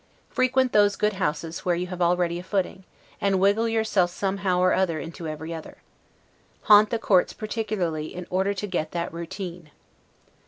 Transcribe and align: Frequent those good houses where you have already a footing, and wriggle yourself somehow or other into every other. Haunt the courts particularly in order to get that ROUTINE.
Frequent 0.31 0.71
those 0.71 0.95
good 0.95 1.13
houses 1.13 1.59
where 1.63 1.75
you 1.75 1.85
have 1.85 2.01
already 2.01 2.39
a 2.39 2.43
footing, 2.43 2.85
and 3.21 3.39
wriggle 3.39 3.67
yourself 3.67 4.09
somehow 4.09 4.59
or 4.59 4.73
other 4.73 4.99
into 4.99 5.27
every 5.27 5.53
other. 5.53 5.77
Haunt 6.63 6.89
the 6.89 6.97
courts 6.97 7.33
particularly 7.33 8.07
in 8.15 8.25
order 8.31 8.55
to 8.55 8.65
get 8.65 8.93
that 8.93 9.13
ROUTINE. 9.13 9.69